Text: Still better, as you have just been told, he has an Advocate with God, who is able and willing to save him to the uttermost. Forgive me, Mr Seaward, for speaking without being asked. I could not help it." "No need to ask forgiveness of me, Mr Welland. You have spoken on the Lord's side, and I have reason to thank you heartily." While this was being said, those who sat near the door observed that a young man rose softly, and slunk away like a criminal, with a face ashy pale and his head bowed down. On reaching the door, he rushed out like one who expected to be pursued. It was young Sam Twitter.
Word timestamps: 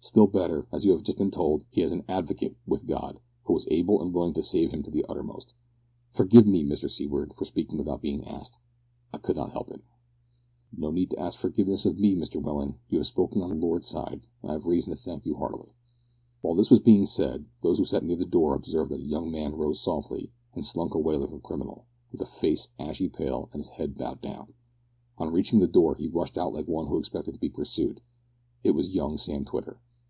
Still 0.00 0.28
better, 0.28 0.68
as 0.70 0.84
you 0.86 0.92
have 0.92 1.02
just 1.02 1.18
been 1.18 1.32
told, 1.32 1.64
he 1.68 1.80
has 1.80 1.90
an 1.90 2.04
Advocate 2.08 2.54
with 2.64 2.86
God, 2.86 3.18
who 3.42 3.56
is 3.56 3.66
able 3.72 4.00
and 4.00 4.14
willing 4.14 4.34
to 4.34 4.40
save 4.42 4.70
him 4.70 4.84
to 4.84 4.90
the 4.90 5.04
uttermost. 5.08 5.52
Forgive 6.12 6.46
me, 6.46 6.62
Mr 6.62 6.88
Seaward, 6.88 7.34
for 7.34 7.44
speaking 7.44 7.76
without 7.76 8.02
being 8.02 8.22
asked. 8.24 8.60
I 9.12 9.18
could 9.18 9.34
not 9.34 9.50
help 9.50 9.68
it." 9.72 9.80
"No 10.76 10.92
need 10.92 11.10
to 11.10 11.18
ask 11.18 11.36
forgiveness 11.40 11.86
of 11.86 11.98
me, 11.98 12.14
Mr 12.14 12.40
Welland. 12.40 12.74
You 12.88 12.98
have 12.98 13.06
spoken 13.08 13.42
on 13.42 13.50
the 13.50 13.56
Lord's 13.56 13.88
side, 13.88 14.20
and 14.42 14.52
I 14.52 14.52
have 14.54 14.64
reason 14.66 14.90
to 14.90 14.96
thank 14.96 15.26
you 15.26 15.34
heartily." 15.34 15.72
While 16.40 16.54
this 16.54 16.70
was 16.70 16.78
being 16.78 17.04
said, 17.04 17.46
those 17.64 17.78
who 17.78 17.84
sat 17.84 18.04
near 18.04 18.16
the 18.16 18.24
door 18.24 18.54
observed 18.54 18.92
that 18.92 19.00
a 19.00 19.08
young 19.08 19.28
man 19.32 19.56
rose 19.56 19.80
softly, 19.80 20.30
and 20.54 20.64
slunk 20.64 20.94
away 20.94 21.16
like 21.16 21.32
a 21.32 21.40
criminal, 21.40 21.84
with 22.12 22.20
a 22.20 22.26
face 22.26 22.68
ashy 22.78 23.08
pale 23.08 23.48
and 23.52 23.58
his 23.58 23.70
head 23.70 23.98
bowed 23.98 24.20
down. 24.20 24.54
On 25.18 25.32
reaching 25.32 25.58
the 25.58 25.66
door, 25.66 25.96
he 25.96 26.06
rushed 26.06 26.38
out 26.38 26.54
like 26.54 26.68
one 26.68 26.86
who 26.86 26.96
expected 26.96 27.34
to 27.34 27.40
be 27.40 27.48
pursued. 27.50 28.00
It 28.62 28.70
was 28.70 28.90
young 28.94 29.16
Sam 29.18 29.44
Twitter. 29.44 29.80